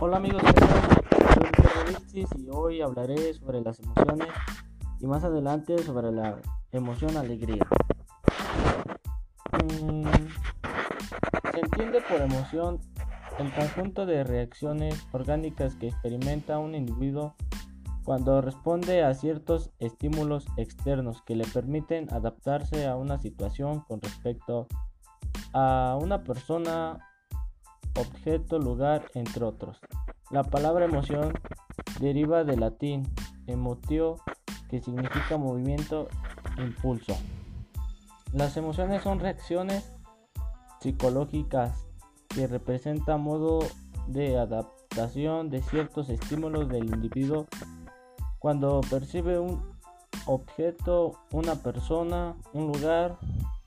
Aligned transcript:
Hola 0.00 0.18
amigos. 0.18 0.40
Soy 2.12 2.26
y 2.36 2.48
hoy 2.50 2.80
hablaré 2.80 3.34
sobre 3.34 3.60
las 3.60 3.80
emociones 3.80 4.28
y 5.00 5.08
más 5.08 5.24
adelante 5.24 5.76
sobre 5.78 6.12
la 6.12 6.38
emoción 6.70 7.16
alegría. 7.16 7.66
Mm, 9.82 10.04
se 11.52 11.60
entiende 11.60 12.00
por 12.08 12.20
emoción 12.20 12.78
el 13.40 13.52
conjunto 13.52 14.06
de 14.06 14.22
reacciones 14.22 15.04
orgánicas 15.10 15.74
que 15.74 15.88
experimenta 15.88 16.60
un 16.60 16.76
individuo 16.76 17.34
cuando 18.04 18.40
responde 18.40 19.02
a 19.02 19.14
ciertos 19.14 19.72
estímulos 19.80 20.46
externos 20.56 21.22
que 21.22 21.34
le 21.34 21.44
permiten 21.44 22.12
adaptarse 22.14 22.86
a 22.86 22.94
una 22.94 23.18
situación 23.18 23.80
con 23.80 24.00
respecto 24.00 24.68
a 25.52 25.98
una 26.00 26.22
persona, 26.22 26.98
objeto, 27.98 28.58
lugar, 28.58 29.06
entre 29.14 29.44
otros. 29.44 29.78
La 30.30 30.44
palabra 30.44 30.84
emoción 30.84 31.32
deriva 32.00 32.44
del 32.44 32.60
latín 32.60 33.02
emotio, 33.46 34.16
que 34.68 34.80
significa 34.80 35.36
movimiento, 35.36 36.08
impulso. 36.58 37.16
Las 38.32 38.56
emociones 38.56 39.02
son 39.02 39.20
reacciones 39.20 39.90
psicológicas 40.80 41.86
que 42.28 42.46
representan 42.46 43.22
modo 43.22 43.60
de 44.06 44.38
adaptación 44.38 45.50
de 45.50 45.62
ciertos 45.62 46.08
estímulos 46.08 46.68
del 46.68 46.84
individuo 46.84 47.46
cuando 48.38 48.80
percibe 48.88 49.38
un 49.38 49.62
objeto, 50.26 51.12
una 51.32 51.56
persona, 51.56 52.36
un 52.52 52.66
lugar, 52.66 53.18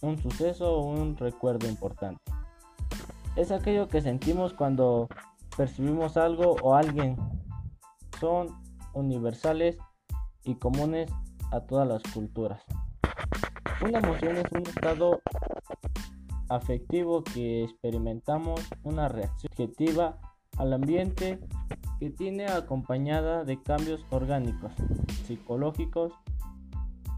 un 0.00 0.18
suceso 0.18 0.72
o 0.72 0.84
un 0.84 1.16
recuerdo 1.16 1.68
importante. 1.68 2.20
Es 3.36 3.50
aquello 3.50 3.88
que 3.88 4.00
sentimos 4.00 4.54
cuando 4.54 5.08
percibimos 5.56 6.16
algo 6.16 6.56
o 6.62 6.74
alguien. 6.74 7.16
Son 8.20 8.48
universales 8.92 9.76
y 10.44 10.54
comunes 10.54 11.10
a 11.50 11.60
todas 11.60 11.86
las 11.88 12.02
culturas. 12.12 12.62
Una 13.84 13.98
emoción 13.98 14.36
es 14.36 14.50
un 14.52 14.62
estado 14.66 15.20
afectivo 16.48 17.24
que 17.24 17.64
experimentamos, 17.64 18.60
una 18.82 19.08
reacción 19.08 19.50
objetiva 19.52 20.18
al 20.56 20.72
ambiente 20.72 21.40
que 21.98 22.10
tiene 22.10 22.46
acompañada 22.46 23.44
de 23.44 23.60
cambios 23.62 24.04
orgánicos, 24.10 24.72
psicológicos 25.26 26.12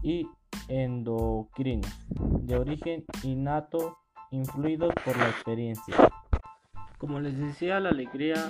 y 0.01 0.27
endocrinos 0.67 1.91
de 2.15 2.57
origen 2.57 3.05
innato 3.23 3.97
influidos 4.31 4.93
por 5.03 5.17
la 5.17 5.29
experiencia. 5.29 5.95
Como 6.97 7.19
les 7.19 7.37
decía, 7.37 7.79
la 7.79 7.89
alegría 7.89 8.49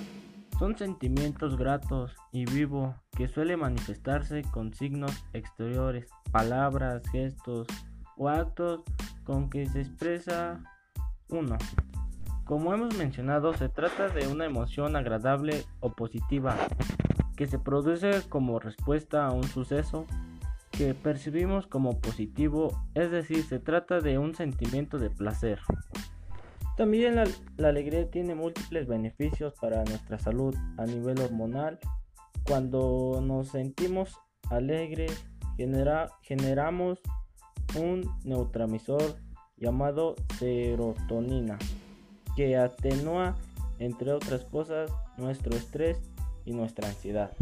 son 0.58 0.76
sentimientos 0.76 1.56
gratos 1.56 2.16
y 2.32 2.44
vivo 2.44 2.94
que 3.16 3.28
suele 3.28 3.56
manifestarse 3.56 4.42
con 4.50 4.74
signos 4.74 5.12
exteriores, 5.32 6.10
palabras, 6.32 7.02
gestos 7.10 7.66
o 8.16 8.28
actos 8.28 8.82
con 9.24 9.50
que 9.50 9.66
se 9.66 9.80
expresa 9.80 10.60
uno. 11.28 11.56
Como 12.44 12.72
hemos 12.72 12.96
mencionado, 12.96 13.52
se 13.54 13.68
trata 13.68 14.08
de 14.08 14.26
una 14.26 14.46
emoción 14.46 14.96
agradable 14.96 15.64
o 15.80 15.90
positiva 15.92 16.56
que 17.36 17.46
se 17.46 17.58
produce 17.58 18.22
como 18.28 18.58
respuesta 18.58 19.26
a 19.26 19.32
un 19.32 19.44
suceso 19.44 20.06
que 20.78 20.94
percibimos 20.94 21.66
como 21.66 22.00
positivo, 22.00 22.70
es 22.94 23.10
decir, 23.10 23.42
se 23.42 23.58
trata 23.58 24.00
de 24.00 24.16
un 24.16 24.36
sentimiento 24.36 24.96
de 24.96 25.10
placer. 25.10 25.58
También 26.76 27.16
la, 27.16 27.68
alegría 27.68 28.08
tiene 28.08 28.36
múltiples 28.36 28.86
beneficios 28.86 29.54
para 29.60 29.82
nuestra 29.82 30.20
salud 30.20 30.54
a 30.76 30.86
nivel 30.86 31.18
hormonal. 31.20 31.80
Cuando 32.46 33.20
nos 33.20 33.48
sentimos 33.48 34.16
alegres, 34.50 35.26
generamos 36.22 37.00
un 37.76 38.08
neurotransmisor 38.22 39.16
llamado 39.56 40.14
serotonina 40.38 41.58
que 42.36 42.56
atenúa, 42.56 43.34
entre 43.80 44.12
otras 44.12 44.44
cosas, 44.44 44.92
nuestro 45.16 45.56
estrés 45.56 46.00
y 46.44 46.52
nuestra 46.52 46.88
ansiedad. 46.88 47.32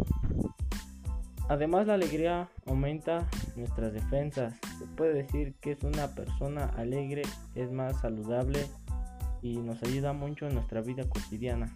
Además, 1.49 1.87
la 1.87 1.93
alegría 1.93 2.49
aumenta 2.65 3.25
nuestras 3.55 3.93
defensas. 3.93 4.53
Se 4.79 4.85
puede 4.85 5.13
decir 5.13 5.55
que 5.61 5.71
es 5.71 5.83
una 5.83 6.07
persona 6.13 6.65
alegre, 6.77 7.21
es 7.55 7.71
más 7.71 8.01
saludable 8.01 8.67
y 9.41 9.57
nos 9.57 9.81
ayuda 9.83 10.13
mucho 10.13 10.47
en 10.47 10.55
nuestra 10.55 10.81
vida 10.81 11.07
cotidiana. 11.07 11.75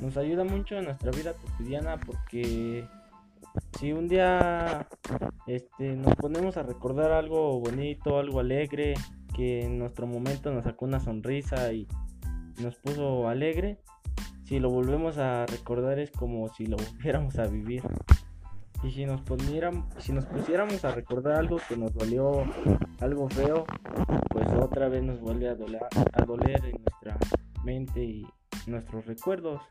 Nos 0.00 0.16
ayuda 0.16 0.44
mucho 0.44 0.76
en 0.76 0.84
nuestra 0.84 1.10
vida 1.12 1.32
cotidiana 1.32 1.98
porque 1.98 2.84
si 3.78 3.92
un 3.92 4.08
día 4.08 4.86
este, 5.46 5.96
nos 5.96 6.14
ponemos 6.16 6.56
a 6.56 6.62
recordar 6.62 7.12
algo 7.12 7.60
bonito, 7.60 8.18
algo 8.18 8.40
alegre, 8.40 8.94
que 9.34 9.64
en 9.64 9.78
nuestro 9.78 10.06
momento 10.06 10.52
nos 10.52 10.64
sacó 10.64 10.84
una 10.84 11.00
sonrisa 11.00 11.72
y 11.72 11.88
nos 12.60 12.76
puso 12.76 13.28
alegre, 13.28 13.78
si 14.44 14.58
lo 14.60 14.70
volvemos 14.70 15.18
a 15.18 15.46
recordar 15.46 15.98
es 15.98 16.10
como 16.10 16.48
si 16.54 16.66
lo 16.66 16.76
volviéramos 16.92 17.38
a 17.38 17.46
vivir. 17.46 17.82
Y 18.84 18.90
si 18.90 19.06
nos, 19.06 19.22
si 19.98 20.12
nos 20.12 20.26
pusiéramos 20.26 20.84
a 20.84 20.90
recordar 20.90 21.38
algo 21.38 21.56
que 21.66 21.74
nos 21.74 21.94
dolió, 21.94 22.44
algo 23.00 23.30
feo, 23.30 23.64
pues 24.28 24.46
otra 24.60 24.88
vez 24.88 25.02
nos 25.02 25.20
vuelve 25.20 25.48
a 25.48 25.54
doler, 25.54 25.80
a 26.12 26.22
doler 26.24 26.62
en 26.66 26.82
nuestra 26.82 27.16
mente 27.64 28.04
y 28.04 28.26
nuestros 28.66 29.06
recuerdos. 29.06 29.62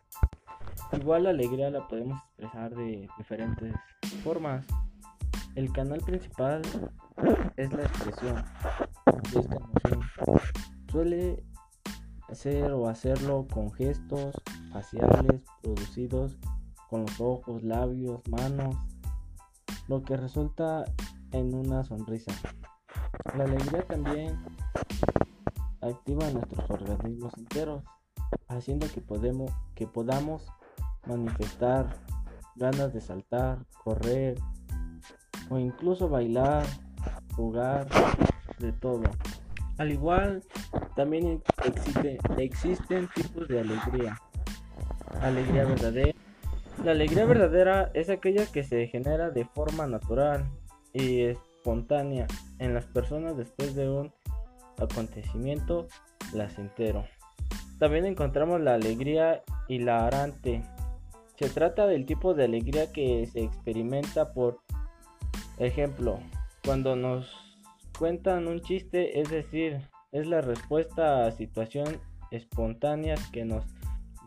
Igual 0.94 1.24
la 1.24 1.30
alegría 1.30 1.70
la 1.70 1.88
podemos 1.88 2.20
expresar 2.24 2.74
de 2.74 3.08
diferentes 3.20 3.76
formas. 4.24 4.66
El 5.54 5.72
canal 5.72 6.00
principal 6.00 6.64
es 7.56 7.72
la 7.72 7.84
expresión 7.84 8.44
de 9.32 9.40
esta 9.40 9.56
emoción. 9.58 10.02
Suele 10.92 11.44
hacer 12.30 12.72
o 12.72 12.90
hacerlo 12.90 13.46
con 13.54 13.72
gestos 13.74 14.34
faciales 14.72 15.44
producidos 15.62 16.40
con 16.90 17.02
los 17.02 17.22
ojos, 17.22 17.64
labios, 17.64 18.22
manos, 18.28 18.76
lo 19.88 20.04
que 20.04 20.18
resulta 20.18 20.86
en 21.32 21.54
una 21.54 21.84
sonrisa. 21.84 22.32
La 23.38 23.44
alegría 23.44 23.86
también 23.88 24.38
activa 25.82 26.30
nuestros 26.32 26.70
organismos 26.70 27.34
enteros, 27.38 27.84
haciendo 28.48 28.88
que, 28.88 29.02
podemos, 29.02 29.52
que 29.76 29.88
podamos 29.88 30.48
manifestar 31.08 31.88
ganas 32.56 32.94
de 32.94 33.02
saltar, 33.02 33.66
correr 33.84 34.38
o 35.50 35.58
incluso 35.58 36.08
bailar, 36.08 36.66
jugar, 37.36 37.88
de 38.60 38.72
todo. 38.72 39.04
Al 39.78 39.92
igual, 39.92 40.44
también 40.96 41.42
existe, 41.66 42.20
existen 42.38 43.10
tipos 43.16 43.48
de 43.48 43.62
alegría. 43.62 44.20
Alegría 45.22 45.66
verdadera. 45.66 46.18
La 46.84 46.92
alegría 46.92 47.24
verdadera 47.24 47.92
es 47.94 48.10
aquella 48.10 48.46
que 48.46 48.66
se 48.66 48.88
genera 48.88 49.30
de 49.30 49.46
forma 49.46 49.88
natural 49.88 50.46
y 50.92 51.22
espontánea 51.22 52.28
en 52.60 52.74
las 52.74 52.86
personas 52.86 53.38
después 53.38 53.74
de 53.74 53.90
un 53.90 54.12
acontecimiento 54.78 55.88
placentero. 56.34 57.06
También 57.80 58.06
encontramos 58.06 58.60
la 58.60 58.74
alegría 58.74 59.44
hilarante. 59.70 60.62
Se 61.40 61.48
trata 61.48 61.88
del 61.88 62.06
tipo 62.06 62.34
de 62.34 62.44
alegría 62.44 62.92
que 62.92 63.28
se 63.28 63.44
experimenta 63.44 64.34
por 64.34 64.60
ejemplo, 65.60 66.20
cuando 66.66 66.98
nos 66.98 67.34
cuentan 67.98 68.50
un 68.50 68.60
chiste, 68.60 69.22
es 69.22 69.30
decir, 69.30 69.80
es 70.12 70.28
la 70.28 70.42
respuesta 70.42 71.26
a 71.26 71.32
situaciones 71.32 72.02
espontáneas 72.30 73.26
que 73.30 73.46
nos 73.46 73.64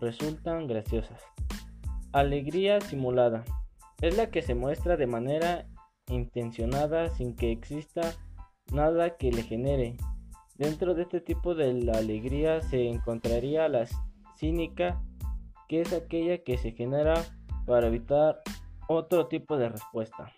resultan 0.00 0.66
graciosas. 0.66 1.20
Alegría 2.16 2.80
simulada 2.80 3.44
es 4.00 4.16
la 4.16 4.30
que 4.30 4.40
se 4.40 4.54
muestra 4.54 4.96
de 4.96 5.06
manera 5.06 5.66
intencionada 6.08 7.10
sin 7.10 7.36
que 7.36 7.52
exista 7.52 8.10
nada 8.72 9.18
que 9.18 9.30
le 9.30 9.42
genere. 9.42 9.98
Dentro 10.54 10.94
de 10.94 11.02
este 11.02 11.20
tipo 11.20 11.54
de 11.54 11.92
alegría 11.92 12.62
se 12.62 12.88
encontraría 12.88 13.68
la 13.68 13.84
cínica, 14.34 15.02
que 15.68 15.82
es 15.82 15.92
aquella 15.92 16.42
que 16.42 16.56
se 16.56 16.72
genera 16.72 17.22
para 17.66 17.88
evitar 17.88 18.40
otro 18.88 19.26
tipo 19.26 19.58
de 19.58 19.68
respuesta. 19.68 20.32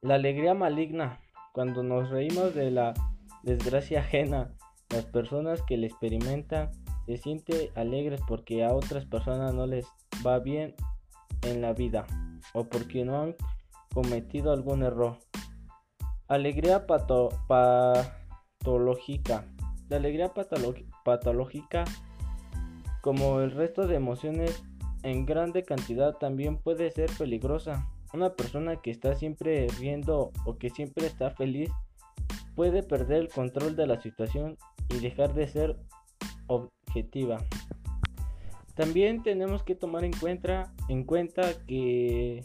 La 0.00 0.14
alegría 0.14 0.54
maligna 0.54 1.18
cuando 1.54 1.82
nos 1.82 2.08
reímos 2.08 2.54
de 2.54 2.70
la 2.70 2.94
desgracia 3.42 3.98
ajena, 3.98 4.54
las 4.90 5.06
personas 5.06 5.60
que 5.62 5.76
la 5.76 5.86
experimentan 5.86 6.70
se 7.04 7.16
sienten 7.16 7.68
alegres 7.74 8.20
porque 8.28 8.64
a 8.64 8.72
otras 8.72 9.06
personas 9.06 9.52
no 9.54 9.66
les 9.66 9.88
va 10.26 10.38
bien 10.38 10.74
en 11.42 11.60
la 11.60 11.72
vida 11.72 12.06
o 12.52 12.64
porque 12.64 13.04
no 13.04 13.20
han 13.20 13.36
cometido 13.92 14.52
algún 14.52 14.82
error. 14.82 15.18
Alegría 16.28 16.86
patológica. 16.86 19.44
La 19.88 19.96
alegría 19.96 20.32
patológica, 21.04 21.84
como 23.00 23.40
el 23.40 23.52
resto 23.52 23.86
de 23.86 23.96
emociones, 23.96 24.62
en 25.02 25.24
grande 25.24 25.62
cantidad 25.62 26.14
también 26.14 26.58
puede 26.58 26.90
ser 26.90 27.10
peligrosa. 27.16 27.88
Una 28.12 28.34
persona 28.34 28.76
que 28.76 28.90
está 28.90 29.14
siempre 29.14 29.68
riendo 29.78 30.32
o 30.44 30.58
que 30.58 30.70
siempre 30.70 31.06
está 31.06 31.30
feliz 31.30 31.70
puede 32.54 32.82
perder 32.82 33.18
el 33.18 33.28
control 33.28 33.76
de 33.76 33.86
la 33.86 34.00
situación 34.00 34.58
y 34.88 34.98
dejar 34.98 35.32
de 35.32 35.48
ser 35.48 35.78
objetiva. 36.48 37.38
También 38.78 39.24
tenemos 39.24 39.64
que 39.64 39.74
tomar 39.74 40.04
en 40.04 40.12
cuenta, 40.12 40.72
en 40.88 41.02
cuenta 41.02 41.42
que 41.66 42.44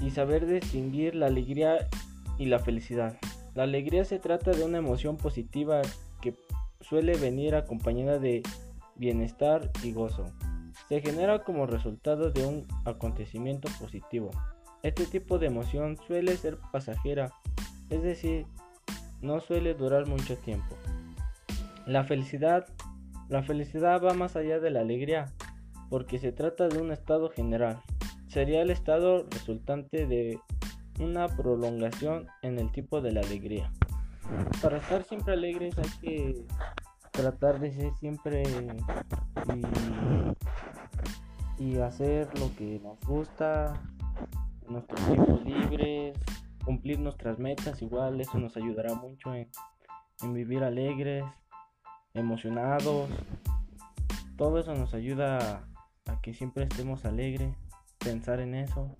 y 0.00 0.10
saber 0.10 0.46
distinguir 0.46 1.14
la 1.14 1.26
alegría 1.26 1.88
y 2.38 2.46
la 2.46 2.58
felicidad. 2.58 3.18
La 3.54 3.64
alegría 3.64 4.06
se 4.06 4.18
trata 4.18 4.52
de 4.52 4.64
una 4.64 4.78
emoción 4.78 5.18
positiva 5.18 5.82
que 6.22 6.34
suele 6.80 7.18
venir 7.18 7.54
acompañada 7.54 8.18
de 8.18 8.42
bienestar 8.94 9.70
y 9.84 9.92
gozo. 9.92 10.24
Se 10.88 11.02
genera 11.02 11.44
como 11.44 11.66
resultado 11.66 12.30
de 12.30 12.46
un 12.46 12.66
acontecimiento 12.86 13.68
positivo. 13.78 14.30
Este 14.82 15.04
tipo 15.04 15.38
de 15.38 15.48
emoción 15.48 15.98
suele 16.06 16.34
ser 16.38 16.56
pasajera, 16.72 17.30
es 17.90 18.02
decir, 18.02 18.46
no 19.20 19.40
suele 19.40 19.74
durar 19.74 20.06
mucho 20.06 20.38
tiempo. 20.38 20.78
La 21.84 22.04
felicidad, 22.04 22.66
la 23.28 23.42
felicidad 23.42 24.02
va 24.02 24.14
más 24.14 24.36
allá 24.36 24.60
de 24.60 24.70
la 24.70 24.80
alegría, 24.80 25.26
porque 25.90 26.18
se 26.18 26.32
trata 26.32 26.68
de 26.68 26.78
un 26.80 26.92
estado 26.92 27.28
general. 27.30 27.82
Sería 28.28 28.62
el 28.62 28.70
estado 28.70 29.26
resultante 29.30 30.06
de 30.06 30.38
una 31.00 31.28
prolongación 31.28 32.28
en 32.42 32.58
el 32.58 32.70
tipo 32.70 33.00
de 33.00 33.12
la 33.12 33.20
alegría. 33.20 33.72
Para 34.62 34.78
estar 34.78 35.02
siempre 35.04 35.34
alegres 35.34 35.76
hay 35.78 35.90
que 36.00 36.46
tratar 37.10 37.58
de 37.60 37.72
ser 37.72 37.94
siempre 37.94 38.42
y, 41.58 41.78
hacer 41.78 42.28
lo 42.38 42.54
que 42.56 42.80
nos 42.82 43.00
gusta, 43.00 43.74
nuestros 44.68 45.00
tiempos 45.06 45.44
libres, 45.44 46.18
cumplir 46.64 46.98
nuestras 46.98 47.38
metas, 47.38 47.80
igual 47.82 48.20
eso 48.20 48.38
nos 48.38 48.56
ayudará 48.56 48.94
mucho 48.94 49.34
en 49.34 49.48
vivir 50.34 50.64
alegres, 50.64 51.24
emocionados. 52.18 53.08
Todo 54.36 54.58
eso 54.58 54.74
nos 54.74 54.94
ayuda 54.94 55.64
a 56.06 56.20
que 56.20 56.34
siempre 56.34 56.64
estemos 56.64 57.04
alegres, 57.04 57.54
pensar 57.98 58.40
en 58.40 58.54
eso 58.54 58.96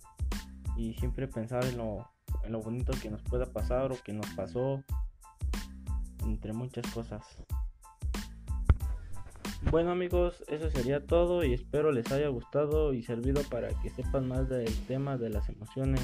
y 0.77 0.95
siempre 0.95 1.29
pensar 1.29 1.65
en 1.65 1.79
lo, 1.79 2.09
en 2.45 2.53
lo 2.53 2.61
bonito 2.61 2.93
que 3.01 3.11
nos 3.11 3.23
pueda 3.23 3.47
pasar 3.47 3.93
o 3.93 3.97
que 4.03 4.13
nos 4.13 4.27
pasó, 4.31 4.83
entre 6.25 6.53
muchas 6.53 6.87
cosas. 6.93 7.23
Bueno 9.71 9.91
amigos, 9.91 10.45
eso 10.49 10.71
sería 10.71 11.05
todo 11.05 11.45
y 11.45 11.53
espero 11.53 11.91
les 11.91 12.11
haya 12.13 12.29
gustado 12.29 12.93
y 12.93 13.03
servido 13.03 13.43
para 13.51 13.69
que 13.81 13.91
sepan 13.91 14.29
más 14.29 14.49
del 14.49 14.73
tema 14.87 15.17
de 15.17 15.31
las 15.31 15.49
emociones. 15.49 16.03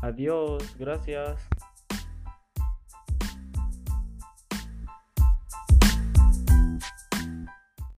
Adiós, 0.00 0.76
gracias. 0.78 1.48